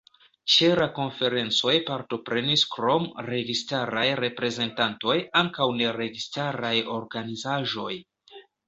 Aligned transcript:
Ĉe 0.51 0.69
la 0.77 0.85
konferencoj 0.95 1.73
partoprenis 1.89 2.63
krom 2.77 3.07
registaraj 3.29 4.07
reprezentantoj 4.23 5.19
ankaŭ 5.45 5.73
neregistaraj 5.85 6.77
organizaĵoj. 7.01 7.97